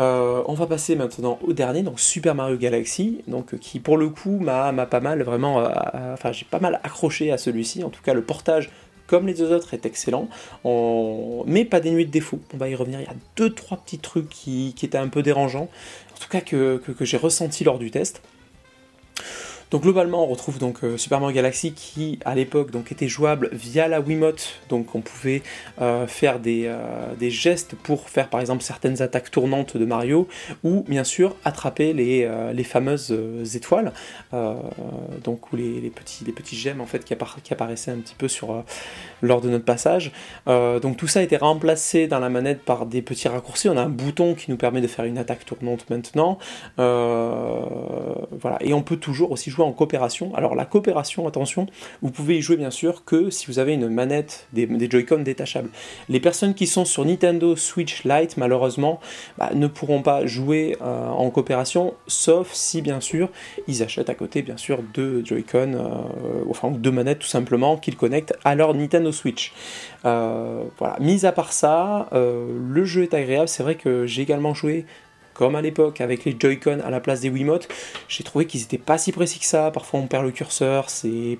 Euh, 0.00 0.42
on 0.46 0.54
va 0.54 0.66
passer 0.66 0.96
maintenant 0.96 1.38
au 1.42 1.52
dernier, 1.52 1.82
donc 1.82 2.00
Super 2.00 2.34
Mario 2.34 2.56
Galaxy, 2.56 3.22
donc 3.28 3.56
qui 3.58 3.78
pour 3.78 3.96
le 3.96 4.08
coup 4.08 4.38
m'a 4.40 4.72
pas 4.86 5.00
mal 5.00 5.22
vraiment, 5.22 5.60
euh, 5.60 5.68
enfin 6.12 6.32
j'ai 6.32 6.46
pas 6.50 6.58
mal 6.58 6.80
accroché 6.82 7.30
à 7.30 7.38
celui-ci. 7.38 7.84
En 7.84 7.90
tout 7.90 8.02
cas, 8.02 8.14
le 8.14 8.22
portage 8.22 8.70
comme 9.06 9.26
les 9.26 9.34
deux 9.34 9.52
autres 9.52 9.74
est 9.74 9.84
excellent, 9.84 10.28
mais 11.46 11.64
pas 11.64 11.80
dénué 11.80 12.06
de 12.06 12.10
défauts. 12.10 12.40
On 12.54 12.56
va 12.56 12.68
y 12.68 12.74
revenir. 12.74 13.00
Il 13.00 13.04
y 13.04 13.08
a 13.08 13.14
deux 13.36 13.50
trois 13.50 13.76
petits 13.76 13.98
trucs 13.98 14.30
qui, 14.30 14.74
étaient 14.82 14.98
un 14.98 15.08
peu 15.08 15.22
dérangeants, 15.22 15.68
en 16.14 16.20
tout 16.20 16.28
cas 16.28 16.40
que 16.40 16.80
j'ai 17.00 17.18
ressenti 17.18 17.64
lors 17.64 17.78
du 17.78 17.90
test. 17.90 18.22
Donc 19.70 19.82
globalement, 19.82 20.24
on 20.24 20.26
retrouve 20.26 20.58
donc 20.58 20.84
euh, 20.84 20.96
Super 20.96 21.20
Mario 21.20 21.34
Galaxy 21.34 21.72
qui, 21.72 22.18
à 22.24 22.34
l'époque, 22.34 22.70
donc 22.70 22.92
était 22.92 23.08
jouable 23.08 23.48
via 23.52 23.88
la 23.88 24.00
Wiimote. 24.00 24.60
Donc 24.68 24.94
on 24.94 25.00
pouvait 25.00 25.42
euh, 25.80 26.06
faire 26.06 26.38
des, 26.38 26.64
euh, 26.66 27.14
des, 27.18 27.30
gestes 27.30 27.74
pour 27.74 28.08
faire 28.08 28.28
par 28.28 28.40
exemple 28.40 28.62
certaines 28.62 29.02
attaques 29.02 29.30
tournantes 29.30 29.76
de 29.76 29.84
Mario, 29.84 30.28
ou 30.62 30.84
bien 30.88 31.04
sûr 31.04 31.34
attraper 31.44 31.92
les, 31.92 32.64
fameuses 32.64 33.14
étoiles, 33.54 33.92
donc 35.22 35.52
ou 35.52 35.56
les, 35.56 35.90
petits, 35.90 36.24
les 36.24 36.32
petits 36.32 36.56
gemmes 36.56 36.80
en 36.80 36.86
fait 36.86 37.04
qui, 37.04 37.12
apparaissaient 37.12 37.90
un 37.90 37.98
petit 37.98 38.14
peu 38.14 38.26
lors 39.22 39.40
de 39.40 39.48
notre 39.50 39.64
passage. 39.64 40.12
donc 40.46 40.96
tout 40.96 41.06
ça 41.06 41.20
a 41.20 41.22
été 41.22 41.36
remplacé 41.36 42.06
dans 42.06 42.20
la 42.20 42.30
manette 42.30 42.62
par 42.62 42.86
des 42.86 43.02
petits 43.02 43.28
raccourcis. 43.28 43.68
On 43.68 43.76
a 43.76 43.82
un 43.82 43.88
bouton 43.88 44.34
qui 44.34 44.50
nous 44.50 44.56
permet 44.56 44.80
de 44.80 44.86
faire 44.86 45.04
une 45.04 45.18
attaque 45.18 45.44
tournante 45.44 45.88
maintenant. 45.90 46.38
voilà, 46.76 48.58
et 48.60 48.72
on 48.72 48.82
peut 48.82 48.96
toujours 48.96 49.32
aussi 49.32 49.50
jouer 49.50 49.53
en 49.62 49.72
coopération. 49.72 50.34
Alors 50.34 50.54
la 50.54 50.64
coopération, 50.64 51.26
attention, 51.26 51.66
vous 52.02 52.10
pouvez 52.10 52.38
y 52.38 52.42
jouer 52.42 52.56
bien 52.56 52.70
sûr 52.70 53.04
que 53.04 53.30
si 53.30 53.46
vous 53.46 53.58
avez 53.58 53.74
une 53.74 53.88
manette, 53.88 54.46
des, 54.52 54.68
Joy-Con 54.90 55.18
détachables. 55.18 55.70
Les 56.08 56.20
personnes 56.20 56.54
qui 56.54 56.66
sont 56.66 56.84
sur 56.84 57.04
Nintendo 57.04 57.56
Switch 57.56 58.04
Lite, 58.04 58.36
malheureusement, 58.36 59.00
bah, 59.38 59.50
ne 59.54 59.66
pourront 59.66 60.02
pas 60.02 60.26
jouer 60.26 60.76
euh, 60.82 61.08
en 61.08 61.30
coopération, 61.30 61.94
sauf 62.06 62.52
si 62.52 62.82
bien 62.82 63.00
sûr 63.00 63.28
ils 63.68 63.82
achètent 63.82 64.10
à 64.10 64.14
côté 64.14 64.42
bien 64.42 64.56
sûr 64.56 64.82
deux 64.94 65.24
Joy-Con, 65.24 65.74
euh, 65.74 66.44
enfin 66.50 66.70
deux 66.70 66.90
manettes 66.90 67.20
tout 67.20 67.26
simplement 67.26 67.76
qu'ils 67.76 67.96
connectent 67.96 68.34
à 68.44 68.54
leur 68.54 68.74
Nintendo 68.74 69.12
Switch. 69.12 69.52
Euh, 70.04 70.64
voilà. 70.78 70.96
Mis 71.00 71.24
à 71.24 71.32
part 71.32 71.52
ça, 71.52 72.08
le 72.12 72.84
jeu 72.84 73.02
est 73.02 73.14
agréable. 73.14 73.48
C'est 73.48 73.62
vrai 73.62 73.74
que 73.74 74.06
j'ai 74.06 74.22
également 74.22 74.54
joué 74.54 74.86
comme 75.34 75.56
à 75.56 75.62
l'époque 75.62 76.00
avec 76.00 76.24
les 76.24 76.36
Joy-Con 76.38 76.80
à 76.84 76.90
la 76.90 77.00
place 77.00 77.20
des 77.20 77.28
Wiimote, 77.28 77.68
j'ai 78.08 78.24
trouvé 78.24 78.46
qu'ils 78.46 78.62
étaient 78.62 78.78
pas 78.78 78.98
si 78.98 79.12
précis 79.12 79.38
que 79.38 79.46
ça. 79.46 79.70
Parfois 79.70 80.00
on 80.00 80.06
perd 80.06 80.24
le 80.24 80.30
curseur, 80.30 80.88
c'est 80.88 81.38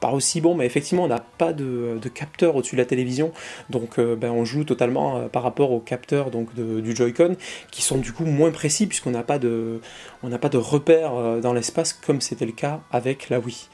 pas 0.00 0.10
aussi 0.10 0.42
bon, 0.42 0.54
mais 0.54 0.66
effectivement 0.66 1.04
on 1.04 1.08
n'a 1.08 1.24
pas 1.38 1.52
de, 1.54 1.98
capteur 2.12 2.56
au-dessus 2.56 2.76
de 2.76 2.80
la 2.80 2.84
télévision, 2.84 3.32
donc 3.70 3.98
euh, 3.98 4.16
ben, 4.16 4.30
on 4.30 4.44
joue 4.44 4.64
totalement 4.64 5.16
euh, 5.16 5.28
par 5.28 5.42
rapport 5.42 5.72
aux 5.72 5.80
capteurs 5.80 6.30
donc, 6.30 6.54
du 6.54 6.94
Joy-Con, 6.94 7.36
qui 7.70 7.80
sont 7.80 7.96
du 7.96 8.12
coup 8.12 8.26
moins 8.26 8.50
précis 8.50 8.86
puisqu'on 8.86 9.12
n'a 9.12 9.22
pas 9.22 9.38
de, 9.38 9.80
on 10.22 10.28
n'a 10.28 10.38
pas 10.38 10.50
de 10.50 10.58
repères 10.58 11.14
euh, 11.14 11.40
dans 11.40 11.54
l'espace 11.54 11.94
comme 11.94 12.20
c'était 12.20 12.44
le 12.44 12.52
cas 12.52 12.80
avec 12.90 13.30
la 13.30 13.38
Wii 13.40 13.68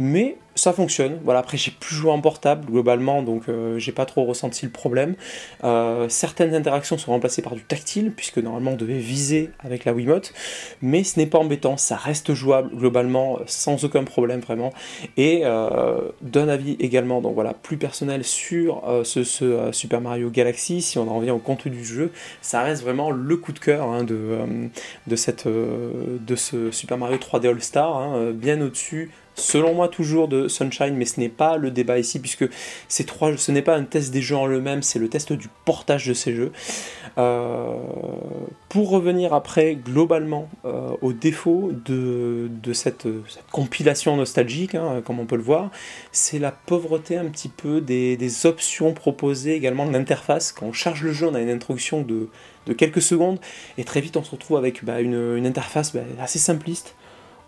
mais 0.00 0.38
ça 0.54 0.72
fonctionne. 0.72 1.20
Voilà, 1.24 1.40
après 1.40 1.58
j'ai 1.58 1.70
plus 1.70 1.94
joué 1.94 2.10
en 2.10 2.22
portable 2.22 2.64
globalement, 2.64 3.22
donc 3.22 3.48
euh, 3.48 3.78
j'ai 3.78 3.92
pas 3.92 4.06
trop 4.06 4.24
ressenti 4.24 4.64
le 4.64 4.72
problème. 4.72 5.14
Euh, 5.62 6.08
certaines 6.08 6.54
interactions 6.54 6.96
sont 6.96 7.12
remplacées 7.12 7.42
par 7.42 7.54
du 7.54 7.62
tactile, 7.62 8.10
puisque 8.10 8.38
normalement 8.38 8.72
on 8.72 8.76
devait 8.76 8.98
viser 8.98 9.50
avec 9.60 9.84
la 9.84 9.92
Wiimote, 9.92 10.32
mais 10.80 11.04
ce 11.04 11.18
n'est 11.18 11.26
pas 11.26 11.36
embêtant, 11.36 11.76
ça 11.76 11.96
reste 11.96 12.32
jouable 12.32 12.74
globalement 12.74 13.40
sans 13.44 13.84
aucun 13.84 14.04
problème 14.04 14.40
vraiment. 14.40 14.72
Et 15.18 15.42
euh, 15.44 16.00
d'un 16.22 16.48
avis 16.48 16.76
également, 16.80 17.20
donc 17.20 17.34
voilà, 17.34 17.52
plus 17.52 17.76
personnel 17.76 18.24
sur 18.24 18.82
ce, 19.04 19.22
Super 19.72 20.00
Mario 20.00 20.30
Galaxy, 20.30 20.80
si 20.80 20.96
on 20.96 21.10
en 21.10 21.18
revient 21.18 21.30
au 21.30 21.38
contenu 21.38 21.72
du 21.72 21.84
jeu, 21.84 22.10
ça 22.40 22.62
reste 22.62 22.82
vraiment 22.82 23.10
le 23.10 23.36
coup 23.36 23.52
de 23.52 23.58
cœur 23.58 23.86
hein, 23.86 24.04
de, 24.04 24.38
de, 25.06 25.16
cette, 25.16 25.46
de 25.46 26.36
ce 26.36 26.70
Super 26.70 26.96
Mario 26.96 27.18
3D 27.18 27.48
All 27.48 27.60
Star, 27.60 27.98
hein, 27.98 28.30
bien 28.32 28.62
au-dessus 28.62 29.10
selon 29.40 29.74
moi 29.74 29.88
toujours 29.88 30.28
de 30.28 30.48
Sunshine, 30.48 30.94
mais 30.94 31.04
ce 31.04 31.18
n'est 31.18 31.28
pas 31.28 31.56
le 31.56 31.70
débat 31.70 31.98
ici, 31.98 32.18
puisque 32.18 32.48
ces 32.88 33.04
trois, 33.04 33.36
ce 33.36 33.52
n'est 33.52 33.62
pas 33.62 33.76
un 33.76 33.84
test 33.84 34.12
des 34.12 34.22
jeux 34.22 34.36
en 34.36 34.48
eux-mêmes, 34.48 34.82
c'est 34.82 34.98
le 34.98 35.08
test 35.08 35.32
du 35.32 35.48
portage 35.64 36.06
de 36.06 36.14
ces 36.14 36.34
jeux. 36.34 36.52
Euh, 37.18 37.76
pour 38.68 38.90
revenir 38.90 39.34
après 39.34 39.74
globalement 39.74 40.48
euh, 40.64 40.92
aux 41.02 41.12
défauts 41.12 41.72
de, 41.84 42.48
cette, 42.72 43.08
compilation 43.50 44.16
nostalgique, 44.16 44.74
hein, 44.74 45.02
comme 45.04 45.18
on 45.18 45.26
peut 45.26 45.36
le 45.36 45.42
voir, 45.42 45.70
c'est 46.12 46.38
la 46.38 46.52
pauvreté 46.52 47.16
un 47.16 47.26
petit 47.26 47.48
peu 47.48 47.80
des, 47.80 48.46
options 48.46 48.94
proposées, 48.94 49.54
également 49.54 49.86
de 49.86 49.92
l'interface. 49.92 50.52
Quand 50.52 50.66
on 50.66 50.72
charge 50.72 51.02
le 51.02 51.12
jeu, 51.12 51.26
on 51.26 51.34
a 51.34 51.40
une 51.40 51.50
introduction 51.50 52.02
de, 52.02 52.28
quelques 52.74 53.02
secondes, 53.02 53.40
et 53.78 53.84
très 53.84 54.00
vite 54.00 54.16
on 54.16 54.22
se 54.22 54.30
retrouve 54.30 54.56
avec 54.56 54.84
bah, 54.84 55.00
une, 55.00 55.44
interface 55.44 55.92
bah, 55.92 56.02
assez 56.20 56.38
simpliste 56.38 56.94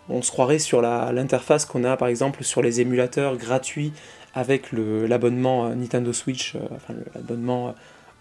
on 0.09 0.21
se 0.21 0.31
croirait 0.31 0.59
sur 0.59 0.81
l'interface 0.81 1.65
qu'on 1.65 1.83
a 1.83 1.97
par 1.97 2.07
exemple 2.07 2.43
sur 2.43 2.61
les 2.61 2.81
émulateurs 2.81 3.37
gratuits 3.37 3.93
avec 4.33 4.71
l'abonnement 4.71 5.67
euh, 5.67 5.75
Nintendo 5.75 6.11
Switch, 6.11 6.55
euh, 6.55 6.59
enfin 6.75 6.93
l'abonnement 7.15 7.69
euh, 7.69 7.71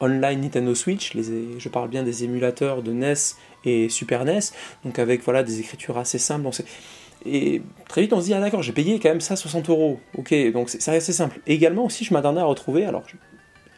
online 0.00 0.40
Nintendo 0.40 0.75
Switch, 0.75 1.17
je 1.17 1.69
parle 1.69 1.88
bien 1.88 2.02
des 2.02 2.25
émulateurs 2.25 2.82
de 2.82 2.93
NES 2.93 3.14
et 3.64 3.88
Super 3.88 4.25
NES, 4.25 4.40
donc 4.84 4.99
avec 4.99 5.23
voilà 5.23 5.44
des 5.44 5.61
écritures 5.61 5.96
assez 5.96 6.19
simples. 6.19 6.49
et 7.25 7.62
très 7.88 8.02
vite 8.02 8.12
on 8.12 8.20
se 8.20 8.26
dit 8.26 8.35
ah 8.35 8.40
d'accord 8.40 8.62
j'ai 8.62 8.73
payé 8.73 8.99
quand 8.99 9.11
même 9.11 9.20
ça 9.20 9.37
60 9.37 9.70
euros, 9.70 10.00
ok 10.19 10.35
donc 10.52 10.70
c'est 10.70 10.88
assez 10.88 11.12
simple. 11.12 11.40
également 11.46 11.85
aussi 11.85 12.04
je 12.04 12.12
m'attendais 12.12 12.40
à 12.40 12.45
retrouver 12.45 12.85
alors 12.85 13.04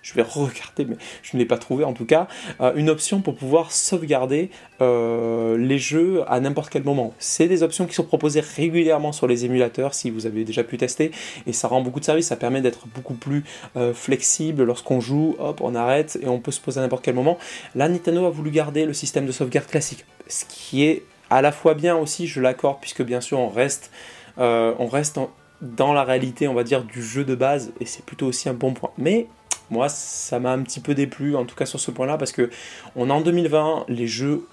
je 0.05 0.15
vais 0.15 0.23
regarder, 0.29 0.85
mais 0.85 0.97
je 1.23 1.37
ne 1.37 1.39
l'ai 1.41 1.47
pas 1.47 1.59
trouvé 1.59 1.83
en 1.83 1.95
tout 1.95 2.05
cas, 2.05 2.29
euh, 2.61 2.73
une 2.77 2.91
option 2.91 3.21
pour 3.21 3.35
pouvoir 3.35 3.73
sauvegarder 3.73 4.51
euh, 4.81 5.57
les 5.57 5.79
jeux 5.79 6.23
à 6.29 6.39
n'importe 6.39 6.71
quel 6.71 6.85
moment. 6.85 7.15
C'est 7.19 7.49
des 7.49 7.63
options 7.65 7.87
qui 7.87 7.95
sont 7.95 8.05
proposées 8.05 8.41
régulièrement 8.41 9.13
sur 9.13 9.27
les 9.27 9.45
émulateurs 9.45 9.95
si 9.95 10.11
vous 10.11 10.27
avez 10.27 10.45
déjà 10.45 10.63
pu 10.63 10.77
tester, 10.77 11.11
et 11.47 11.53
ça 11.53 11.67
rend 11.67 11.81
beaucoup 11.81 12.01
de 12.01 12.05
service, 12.05 12.27
ça 12.27 12.37
permet 12.37 12.61
d'être 12.61 12.87
beaucoup 12.95 13.15
plus 13.15 13.45
euh, 13.77 13.93
flexible 13.95 14.63
lorsqu'on 14.63 15.01
joue, 15.01 15.35
hop, 15.39 15.61
on 15.63 15.75
arrête 15.75 16.19
et 16.23 16.29
on 16.29 16.39
peut 16.39 16.53
se 16.53 16.61
poser 16.61 16.79
à 16.79 16.83
n'importe 16.83 17.05
quel 17.05 17.15
moment. 17.15 17.39
Là, 17.75 17.89
Nintendo 17.89 18.27
a 18.27 18.31
voulu 18.31 18.51
garder 18.51 18.85
le 18.85 18.93
système 18.93 19.27
de 19.27 19.33
sauvegarde 19.33 19.67
classique, 19.67 20.05
ce 20.29 20.45
qui 20.49 20.85
est 20.85 21.03
à 21.31 21.41
la 21.41 21.51
fois 21.51 21.73
bien 21.73 21.97
aussi, 21.97 22.27
je 22.27 22.41
l'accorde, 22.41 22.79
puisque 22.81 23.03
bien 23.03 23.23
sûr 23.23 23.39
on 23.39 23.49
reste, 23.49 23.91
on 24.37 24.87
reste 24.87 25.19
dans 25.63 25.95
la 25.95 26.05
réalité, 26.05 26.47
on 26.47 26.55
va 26.55 26.63
dire, 26.63 26.85
du 26.85 27.03
jeu 27.03 27.25
de 27.25 27.35
base, 27.35 27.73
et 27.81 27.87
c'est 27.87 28.05
plutôt 28.05 28.27
aussi 28.27 28.49
un 28.49 28.55
bon 28.55 28.75
point. 28.75 28.91
Mais 28.99 29.27
moi, 29.71 29.89
ça 29.89 30.39
m'a 30.39 30.53
un 30.53 30.63
petit 30.63 30.81
peu 30.81 30.95
déplu, 30.95 31.37
en 31.37 31.45
tout 31.45 31.55
cas 31.55 31.67
sur 31.67 31.81
ce 31.81 31.91
point-là, 31.91 32.19
parce 32.19 32.33
que 32.33 32.51
on 32.97 33.09
est 33.09 33.13
en 33.13 33.21
2020, 33.21 33.87
les 33.89 34.07
jeux, 34.07 34.47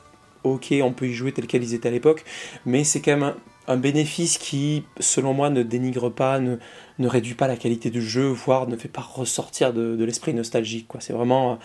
ok, 0.43 0.73
on 0.81 0.93
peut 0.93 1.07
y 1.07 1.13
jouer 1.13 1.31
tel 1.31 1.47
qu'ils 1.47 1.73
étaient 1.73 1.89
à 1.89 1.91
l'époque, 1.91 2.23
mais 2.65 2.83
c'est 2.83 3.01
quand 3.01 3.17
même 3.17 3.33
un, 3.67 3.77
bénéfice 3.77 4.37
qui, 4.37 4.83
selon 4.99 5.33
moi, 5.33 5.49
ne 5.49 5.63
dénigre 5.63 6.09
pas, 6.09 6.39
ne, 6.39 6.57
réduit 6.99 7.35
pas 7.35 7.47
la 7.47 7.57
qualité 7.57 7.89
du 7.89 8.01
jeu, 8.01 8.27
voire 8.27 8.67
ne 8.67 8.75
fait 8.75 8.89
pas 8.89 9.01
ressortir 9.01 9.73
de, 9.73 10.03
l'esprit 10.03 10.33
nostalgique. 10.33 10.87
C'est 10.99 11.13
vraiment, 11.13 11.59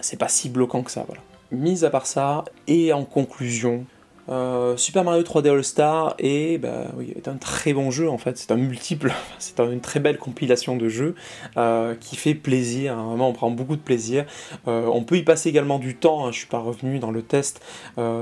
c'est 0.00 0.18
pas 0.18 0.28
si 0.28 0.48
bloquant 0.48 0.82
que 0.82 0.90
ça. 0.90 1.04
Voilà. 1.06 1.22
Mis 1.50 1.84
à 1.84 1.90
part 1.90 2.06
ça, 2.06 2.44
et 2.66 2.92
en 2.92 3.04
conclusion, 3.04 3.84
euh, 4.28 4.76
Super 4.76 5.04
Mario 5.04 5.22
3D 5.22 5.50
All 5.50 5.64
Star 5.64 6.14
est, 6.18 6.60
un 6.64 7.36
très 7.36 7.72
bon 7.72 7.90
jeu 7.90 8.08
en 8.08 8.18
fait, 8.18 8.38
c'est 8.38 8.52
un 8.52 8.56
multiple, 8.56 9.12
c'est 9.38 9.60
une 9.60 9.80
très 9.80 10.00
belle 10.00 10.18
compilation 10.18 10.76
de 10.76 10.88
jeux 10.88 11.14
euh, 11.56 11.94
qui 11.94 12.16
fait 12.16 12.34
plaisir, 12.34 12.98
hein. 12.98 13.06
vraiment 13.08 13.28
on 13.28 13.32
prend 13.32 13.50
beaucoup 13.50 13.76
de 13.76 13.82
plaisir. 13.82 14.24
Euh, 14.66 14.86
on 14.86 15.04
peut 15.04 15.16
y 15.16 15.22
passer 15.22 15.48
également 15.48 15.78
du 15.78 15.94
temps, 15.96 16.26
hein. 16.26 16.32
je 16.32 16.38
suis 16.38 16.46
pas 16.46 16.58
revenu 16.58 16.98
dans 16.98 17.10
le 17.10 17.22
test 17.22 17.62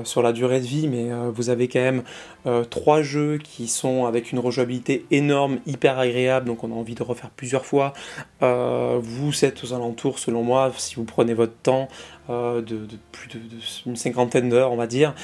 sur 0.04 0.22
la 0.22 0.32
durée 0.32 0.60
de 0.60 0.66
vie, 0.66 0.88
mais 0.88 1.10
vous 1.32 1.50
avez 1.50 1.68
quand 1.68 1.80
même 1.80 2.02
trois 2.70 3.02
jeux 3.02 3.38
qui 3.38 3.68
sont 3.68 4.06
avec 4.06 4.32
une 4.32 4.38
rejouabilité 4.38 5.06
énorme, 5.10 5.58
hyper 5.66 5.98
agréable, 5.98 6.46
donc 6.46 6.64
on 6.64 6.70
a 6.72 6.74
envie 6.74 6.94
de 6.94 7.02
refaire 7.02 7.30
plusieurs 7.30 7.64
fois. 7.64 7.92
vous 8.40 9.44
êtes 9.44 9.64
aux 9.64 9.72
alentours, 9.72 10.18
selon 10.18 10.42
moi, 10.42 10.72
si 10.76 10.96
vous 10.96 11.04
prenez 11.04 11.34
votre 11.34 11.54
temps, 11.54 11.88
de, 12.28 12.86
plus 13.10 13.28
d'une 13.84 13.96
cinquantaine 13.96 14.48
d'heures, 14.48 14.72
on 14.72 14.76
va 14.76 14.86
dire. 14.86 15.14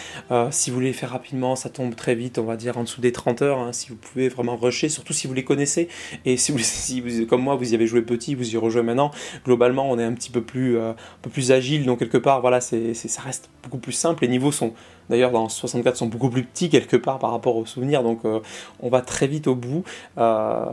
si 0.51 0.71
vous 0.71 0.77
voulez 0.77 0.93
faire 0.93 1.11
rapidement, 1.11 1.57
ça 1.57 1.69
tombe 1.69 1.95
très 1.95 2.15
vite, 2.15 2.39
on 2.39 2.45
va 2.45 2.57
dire 2.57 2.79
en 2.79 2.83
dessous 2.83 3.01
des 3.01 3.13
30 3.13 3.43
heures, 3.43 3.59
hein, 3.59 3.73
si 3.73 3.91
vous 3.91 3.97
pouvez 3.97 4.29
vraiment 4.29 4.57
rusher, 4.57 4.89
surtout 4.89 5.13
si 5.13 5.27
vous 5.27 5.35
les 5.35 5.45
connaissez, 5.45 5.89
et 6.25 6.37
si 6.39 6.53
vous, 7.01 7.27
comme 7.27 7.43
moi, 7.43 7.57
vous 7.57 7.73
y 7.73 7.75
avez 7.75 7.87
joué 7.87 8.03
petit, 8.03 8.35
vous 8.35 8.55
y 8.55 8.57
rejouez 8.57 8.83
maintenant, 8.83 9.11
globalement, 9.45 9.91
on 9.91 9.99
est 9.99 10.05
un 10.05 10.13
petit 10.13 10.31
peu 10.31 10.43
plus, 10.43 10.79
un 10.79 10.97
peu 11.23 11.31
plus 11.31 11.53
agile, 11.53 11.85
donc 11.85 11.99
quelque 11.99 12.19
part, 12.19 12.41
voilà, 12.41 12.61
c'est, 12.61 12.95
ça 12.95 13.23
reste 13.23 13.49
beaucoup 13.63 13.79
plus 13.79 13.93
simple, 13.93 14.23
les 14.23 14.29
niveaux 14.29 14.53
sont 14.53 14.75
D'ailleurs, 15.09 15.31
dans 15.31 15.49
64 15.49 15.97
sont 15.97 16.07
beaucoup 16.07 16.31
plus 16.31 16.45
petits 16.45 16.69
quelque 16.69 16.97
part 16.97 17.19
par 17.19 17.31
rapport 17.31 17.57
aux 17.57 17.67
souvenirs, 17.67 18.03
donc 18.03 18.25
euh, 18.25 18.41
on 18.81 18.89
va 18.89 19.01
très 19.01 19.27
vite 19.27 19.47
au 19.47 19.55
bout. 19.55 19.85
Euh, 20.19 20.65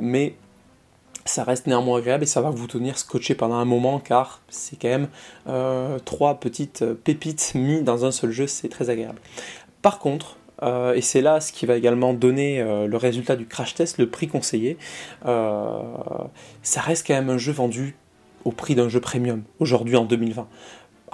mais 0.00 0.34
ça 1.24 1.44
reste 1.44 1.66
néanmoins 1.66 1.98
agréable 1.98 2.24
et 2.24 2.26
ça 2.26 2.40
va 2.40 2.50
vous 2.50 2.66
tenir 2.66 2.98
scotché 2.98 3.34
pendant 3.34 3.56
un 3.56 3.64
moment 3.64 3.98
car 3.98 4.42
c'est 4.48 4.80
quand 4.80 4.88
même 4.88 5.08
euh, 5.48 5.98
trois 6.04 6.40
petites 6.40 6.84
pépites 6.84 7.52
mises 7.54 7.84
dans 7.84 8.04
un 8.04 8.10
seul 8.10 8.30
jeu, 8.30 8.46
c'est 8.46 8.68
très 8.68 8.90
agréable. 8.90 9.20
Par 9.82 9.98
contre, 9.98 10.36
et 10.94 11.00
c'est 11.00 11.22
là 11.22 11.40
ce 11.40 11.50
qui 11.50 11.66
va 11.66 11.76
également 11.76 12.14
donner 12.14 12.62
le 12.62 12.96
résultat 12.96 13.34
du 13.34 13.46
crash 13.46 13.74
test, 13.74 13.98
le 13.98 14.08
prix 14.08 14.28
conseillé, 14.28 14.78
ça 15.24 16.80
reste 16.80 17.04
quand 17.04 17.14
même 17.14 17.30
un 17.30 17.38
jeu 17.38 17.50
vendu 17.50 17.96
au 18.44 18.52
prix 18.52 18.76
d'un 18.76 18.88
jeu 18.88 19.00
premium 19.00 19.42
aujourd'hui 19.58 19.96
en 19.96 20.04
2020 20.04 20.46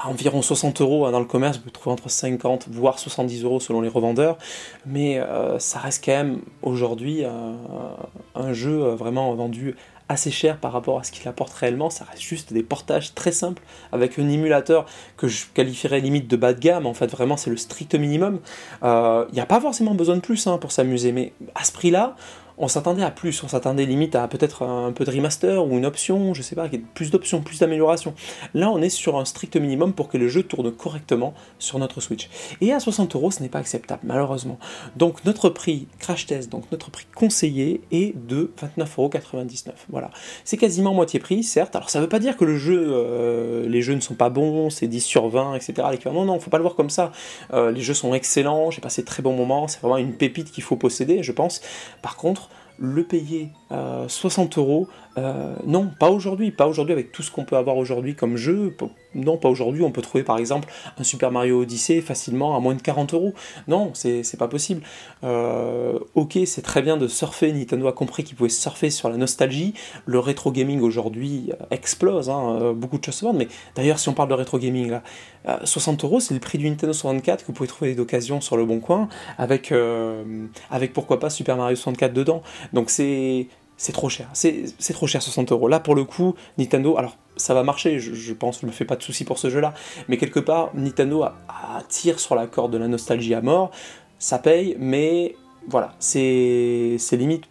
environ 0.05 0.43
60 0.43 0.81
euros 0.81 1.07
hein, 1.07 1.13
dans 1.13 1.21
le 1.21 1.27
commerce, 1.27 1.57
vous 1.57 1.63
pouvez 1.63 1.73
trouver 1.73 1.93
entre 1.93 2.09
50 2.09 2.69
voire 2.71 2.99
70 2.99 3.45
euros 3.45 3.61
selon 3.61 3.81
les 3.81 3.89
revendeurs, 3.89 4.39
mais 4.87 5.19
euh, 5.19 5.59
ça 5.59 5.79
reste 5.79 6.05
quand 6.05 6.13
même 6.13 6.41
aujourd'hui 6.63 7.25
un 7.25 8.53
jeu 8.53 8.83
euh, 8.83 8.95
vraiment 8.95 9.35
vendu 9.35 9.77
assez 10.09 10.31
cher 10.31 10.59
par 10.59 10.73
rapport 10.73 10.99
à 10.99 11.05
ce 11.05 11.13
qu'il 11.13 11.27
apporte 11.29 11.53
réellement, 11.53 11.91
ça 11.91 12.05
reste 12.05 12.23
juste 12.23 12.53
des 12.53 12.63
portages 12.63 13.15
très 13.15 13.33
simples 13.33 13.63
avec 13.93 14.19
un 14.19 14.29
émulateur 14.29 14.87
que 15.17 15.29
je 15.29 15.47
qualifierais 15.53 16.01
limite 16.01 16.29
de 16.29 16.37
bas 16.37 16.53
de 16.53 16.61
gamme, 16.61 16.87
en 16.87 16.95
fait 16.95 17.07
vraiment 17.07 17.37
c'est 17.37 17.51
le 17.51 17.57
strict 17.57 17.95
minimum, 17.95 18.41
il 18.83 18.87
euh, 18.87 19.27
n'y 19.33 19.41
a 19.41 19.47
pas 19.47 19.61
forcément 19.61 19.95
besoin 19.95 20.17
de 20.17 20.21
plus 20.21 20.47
hein, 20.47 20.59
pour 20.59 20.73
s'amuser, 20.73 21.13
mais 21.13 21.33
à 21.55 21.65
ce 21.65 21.73
prix-là, 21.73 22.17
on 22.59 22.69
s'attendait 22.69 23.03
à 23.03 23.11
plus, 23.11 23.43
on 23.43 23.49
s'attendait 23.49 23.87
limite 23.87 24.15
à 24.17 24.27
peut-être 24.29 24.63
un 24.63 24.93
peu 24.93 25.05
de 25.05 25.11
remaster 25.11 25.65
ou 25.65 25.79
une 25.79 25.87
option, 25.87 26.35
je 26.35 26.43
sais 26.43 26.57
pas, 26.57 26.69
plus 26.95 27.11
d'options, 27.11 27.41
plus 27.41 27.61
d'améliorations. 27.61 28.15
Là, 28.55 28.71
on 28.71 28.83
est 28.83 28.89
sur 28.89 29.19
un 29.19 29.25
strict 29.25 29.57
minimum 29.57 29.93
pour 29.93 30.09
que 30.09 30.19
le 30.19 30.29
jeu 30.29 30.43
tourne 30.43 30.73
correctement 30.73 31.35
sur 31.59 31.79
notre 31.79 32.01
Switch. 32.01 32.29
Et 32.61 32.73
à 32.73 32.81
60 32.81 33.15
euros, 33.15 33.31
ce 33.31 33.43
n'est 33.43 33.49
pas 33.49 33.61
acceptable, 33.61 34.03
malheureusement. 34.05 34.59
Donc 34.97 35.25
notre 35.25 35.49
prix 35.49 35.87
crash 35.99 36.27
test, 36.27 36.51
donc 36.51 36.65
notre 36.73 36.91
prix 36.91 37.07
conseillé 37.15 37.81
est 37.93 38.17
de 38.17 38.53
29,99€. 38.61 39.71
Voilà, 39.89 40.11
c'est 40.45 40.57
quasiment 40.57 40.93
moitié 40.93 41.21
prix, 41.21 41.45
certes. 41.45 41.77
Alors 41.77 41.91
ça 41.91 42.01
ne 42.01 42.05
veut 42.05 42.09
pas 42.09 42.19
dire 42.19 42.37
que 42.37 42.45
euh, 42.45 43.69
les 43.69 43.83
jeux 43.83 43.95
ne 43.95 44.01
sont 44.01 44.15
pas 44.15 44.31
bons, 44.31 44.71
c'est 44.71 44.89
10 44.89 45.01
sur 45.01 45.29
20, 45.29 45.55
etc. 45.55 45.75
Non, 46.07 46.25
non, 46.25 46.41
faut 46.41 46.51
pas 46.51 46.59
le 46.59 46.63
voir 46.63 46.75
comme 46.75 46.91
ça. 46.91 47.13
Euh, 47.53 47.71
les 47.71 47.83
jeux 47.83 47.95
sont 47.95 48.15
excellents, 48.15 48.71
j'ai 48.71 48.81
passé 48.81 49.05
très 49.05 49.23
bons 49.23 49.35
moments, 49.35 49.69
c'est 49.69 49.81
vraiment 49.81 49.99
une 49.99 50.15
pépite 50.15 50.51
qu'il 50.51 50.65
faut 50.65 50.77
posséder, 50.77 51.23
je 51.23 51.33
pense. 51.33 51.61
Par 52.03 52.17
contre, 52.17 52.48
le 52.79 53.05
payer 53.05 53.53
60 53.71 54.57
euh, 54.57 54.61
euros, 54.61 54.89
euh, 55.19 55.55
non, 55.67 55.91
pas 55.99 56.11
aujourd'hui, 56.11 56.51
pas 56.51 56.67
aujourd'hui 56.67 56.93
avec 56.93 57.13
tout 57.13 57.23
ce 57.23 57.31
qu'on 57.31 57.45
peut 57.45 57.57
avoir 57.57 57.77
aujourd'hui 57.77 58.15
comme 58.15 58.37
jeu, 58.37 58.75
non, 59.15 59.37
pas 59.37 59.49
aujourd'hui, 59.49 59.83
on 59.83 59.91
peut 59.91 60.01
trouver 60.01 60.25
par 60.25 60.39
exemple 60.39 60.69
un 60.97 61.03
Super 61.03 61.31
Mario 61.31 61.63
Odyssey 61.63 62.01
facilement 62.01 62.57
à 62.57 62.61
moins 62.61 62.75
de 62.75 62.81
40 62.81 63.13
euros, 63.15 63.35
non, 63.67 63.91
c'est 63.95 64.39
pas 64.39 64.49
possible. 64.49 64.83
Euh, 65.23 65.99
ok, 66.15 66.39
c'est 66.47 66.63
très 66.63 66.81
bien 66.81 66.97
de 66.97 67.09
surfer, 67.09 67.53
Nintendo 67.53 67.89
a 67.89 67.93
compris 67.93 68.25
qu'il 68.25 68.37
pouvait 68.37 68.49
surfer 68.49 68.91
sur 68.91 69.11
la 69.11 69.17
nostalgie, 69.17 69.75
le 70.07 70.19
rétro 70.19 70.51
gaming 70.51 70.81
aujourd'hui 70.81 71.51
explose, 71.71 72.31
hein, 72.31 72.73
beaucoup 72.75 72.99
de 72.99 73.05
choses 73.05 73.17
se 73.17 73.25
vendent, 73.25 73.39
mais 73.39 73.49
d'ailleurs 73.75 73.99
si 73.99 74.09
on 74.09 74.15
parle 74.15 74.31
de 74.31 74.35
rétro 74.35 74.59
gaming 74.59 74.91
là, 74.91 75.03
60 75.65 76.05
euros 76.05 76.21
c'est 76.21 76.35
le 76.35 76.41
prix 76.41 76.59
du 76.59 76.69
Nintendo 76.69 76.93
64 76.93 77.43
que 77.43 77.47
vous 77.49 77.53
pouvez 77.53 77.69
trouver 77.69 77.95
d'occasion 77.95 78.41
sur 78.41 78.57
le 78.57 78.65
bon 78.65 78.81
coin, 78.81 79.09
avec, 79.37 79.75
avec 80.71 80.93
pourquoi 80.93 81.21
pas 81.21 81.29
Super 81.29 81.57
Mario 81.57 81.77
64 81.77 82.13
dedans, 82.13 82.43
donc 82.73 82.89
c'est 82.91 83.49
c'est 83.79 83.93
trop 83.93 84.09
cher. 84.09 84.29
C'est 84.35 84.93
trop 84.93 85.07
cher, 85.07 85.23
60 85.23 85.53
euros. 85.53 85.69
Là, 85.69 85.81
pour 85.81 85.95
le 85.95 86.05
coup, 86.05 86.35
Nintendo, 86.59 86.99
alors 86.99 87.17
ça 87.37 87.55
va 87.55 87.63
marcher, 87.63 88.01
je, 88.01 88.33
pense, 88.35 88.61
je 88.61 88.67
me 88.67 88.73
fais 88.73 88.85
pas 88.85 88.97
de 88.97 89.03
soucis 89.03 89.25
pour 89.25 89.39
ce 89.39 89.49
jeu-là, 89.49 89.73
mais 90.09 90.17
quelque 90.19 90.41
part, 90.41 90.71
Nintendo 90.75 91.25
tire 91.89 92.19
sur 92.19 92.35
la 92.35 92.49
corde 92.49 92.73
de 92.73 92.79
la 92.79 92.89
nostalgie 92.89 93.35
à 93.35 93.41
mort, 93.41 93.71
ça 94.19 94.39
paye, 94.39 94.77
mais 94.81 95.37
voilà, 95.69 95.95
c'est 96.01 96.99
limite 97.13 97.45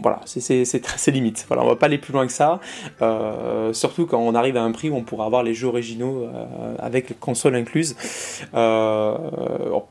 voilà, 0.00 0.20
c'est 0.26 1.10
limite. 1.12 1.44
Voilà, 1.48 1.62
on 1.62 1.68
va 1.68 1.76
pas 1.76 1.86
aller 1.86 1.98
plus 1.98 2.12
loin 2.12 2.26
que 2.26 2.32
ça. 2.32 2.60
Euh, 3.00 3.72
surtout 3.72 4.06
quand 4.06 4.18
on 4.18 4.34
arrive 4.34 4.56
à 4.56 4.62
un 4.62 4.72
prix 4.72 4.90
où 4.90 4.96
on 4.96 5.02
pourra 5.02 5.26
avoir 5.26 5.42
les 5.42 5.54
jeux 5.54 5.68
originaux 5.68 6.24
euh, 6.24 6.74
avec 6.78 7.18
console 7.20 7.54
incluse. 7.54 7.96
Euh, 8.54 9.14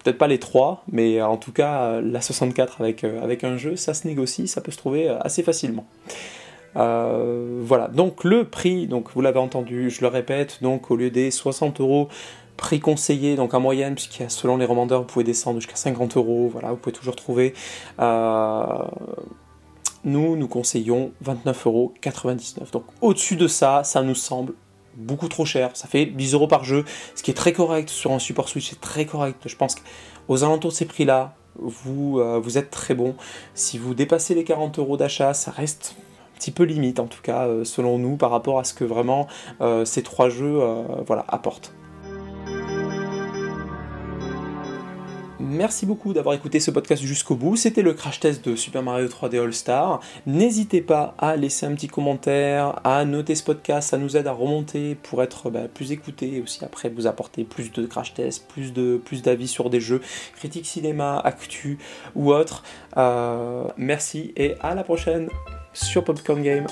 peut-être 0.03 0.17
pas 0.17 0.27
les 0.27 0.39
trois, 0.39 0.83
mais 0.91 1.22
en 1.22 1.38
tout 1.38 1.51
cas 1.51 2.01
la 2.01 2.22
64 2.22 2.81
avec, 2.81 3.03
avec 3.03 3.43
un 3.43 3.57
jeu, 3.57 3.75
ça 3.75 3.93
se 3.93 4.07
négocie, 4.07 4.48
ça 4.48 4.62
peut 4.62 4.72
se 4.72 4.77
trouver 4.77 5.07
assez 5.07 5.41
facilement. 5.41 5.86
voilà, 6.75 7.88
donc 7.93 8.24
le 8.24 8.43
prix, 8.43 8.88
donc 8.88 9.07
vous 9.15 9.22
l'avez 9.22 9.39
entendu, 9.39 9.89
je 9.89 10.01
le 10.01 10.07
répète, 10.07 10.60
donc 10.62 10.91
au 10.91 10.95
lieu 10.95 11.10
des 11.10 11.31
60 11.31 11.79
euros 11.79 12.10
prix 12.57 12.79
conseillé, 12.79 13.36
donc 13.36 13.53
en 13.55 13.60
moyenne, 13.60 13.95
puisqu'il 13.95 14.29
selon 14.29 14.57
les 14.57 14.65
revendeurs, 14.65 15.01
vous 15.01 15.07
pouvez 15.07 15.25
descendre 15.25 15.60
jusqu'à 15.60 15.75
50 15.75 16.17
euros, 16.17 16.50
voilà, 16.51 16.69
vous 16.69 16.77
pouvez 16.77 16.93
toujours 16.93 17.15
trouver. 17.15 17.53
Nous, 20.03 20.36
nous 20.36 20.48
conseillons 20.48 21.12
29,99€. 21.24 22.72
Donc 22.72 22.83
au-dessus 23.01 23.36
de 23.36 23.48
ça, 23.48 23.83
ça 23.83 24.01
nous 24.01 24.15
semble 24.15 24.53
beaucoup 24.95 25.27
trop 25.27 25.45
cher. 25.45 25.72
Ça 25.74 25.88
fait 25.88 26.05
10 26.05 26.33
euros 26.33 26.48
par 26.48 26.63
jeu, 26.63 26.86
ce 27.15 27.24
qui 27.24 27.31
est 27.31 27.36
très 27.36 27.53
correct 27.53 27.89
sur 27.89 28.12
un 28.12 28.19
support 28.19 28.50
Switch, 28.50 28.69
c'est 28.69 28.81
très 28.81 29.05
correct. 29.05 29.41
Je 29.45 29.55
pense 29.55 29.75
qu'aux 29.75 30.43
alentours 30.43 30.72
de 30.72 30.75
ces 30.75 30.86
prix-là, 30.86 31.36
vous, 31.55 32.19
euh, 32.19 32.41
êtes 32.55 32.72
très 32.72 32.95
bon. 32.95 33.15
Si 33.53 33.77
vous 33.77 33.93
dépassez 33.93 34.36
les 34.36 34.43
40 34.43 34.79
euros 34.79 34.98
d'achat, 34.98 35.33
ça 35.33 35.51
reste 35.51 35.95
un 35.98 36.38
petit 36.38 36.51
peu 36.51 36.63
limite, 36.63 37.00
en 37.00 37.07
tout 37.07 37.22
cas, 37.22 37.48
euh, 37.48 37.63
selon 37.63 37.98
nous, 37.98 38.17
par 38.17 38.31
rapport 38.31 38.60
à 38.60 38.63
ce 38.63 38.74
que 38.74 38.83
vraiment 38.83 39.27
euh, 39.62 39.86
ces 39.86 40.03
trois 40.03 40.29
jeux 40.29 40.60
voilà, 41.05 41.25
apportent. 41.27 41.74
Merci 45.53 45.86
beaucoup 45.86 46.13
d'avoir 46.13 46.33
écouté 46.33 46.60
ce 46.60 46.72
podcast 46.72 47.03
jusqu'au 47.03 47.36
bout. 47.36 47.55
C'était 47.55 47.83
le 47.83 47.93
crash 47.93 48.19
test 48.19 48.43
de 48.43 48.55
Super 48.55 48.81
Mario 48.81 49.07
3D 49.07 49.39
All 49.39 49.53
Star. 49.53 50.00
N'hésitez 50.25 50.81
pas 50.81 51.13
à 51.19 51.36
laisser 51.36 51.67
un 51.67 51.75
petit 51.75 51.88
commentaire, 51.88 52.81
à 52.83 53.05
noter 53.05 53.36
ce 53.36 53.43
podcast, 53.43 53.91
ça 53.91 54.00
nous 54.00 54.17
aide 54.17 54.25
à 54.25 54.31
remonter 54.31 54.95
pour 54.95 55.22
être 55.22 55.51
bah, 55.51 55.67
plus 55.72 55.91
écouté 55.91 56.38
et 56.38 56.41
aussi 56.41 56.65
après 56.65 56.89
vous 56.89 57.05
apporter 57.05 57.43
plus 57.43 57.72
de 57.72 57.86
crash 57.86 58.15
tests, 58.15 58.48
plus 58.48 58.74
de 58.74 59.00
plus 59.05 59.22
d'avis 59.22 59.48
sur 59.48 59.69
des 59.69 59.79
jeux, 59.79 60.01
critiques 60.36 60.65
cinéma, 60.65 61.19
actu 61.19 61.77
ou 62.15 62.33
autres. 62.33 62.63
Euh, 62.98 63.65
merci 63.77 64.33
et 64.36 64.55
à 64.60 64.74
la 64.74 64.83
prochaine 64.83 65.29
sur 65.72 66.03
Popcorn 66.03 66.41
Game. 66.41 66.65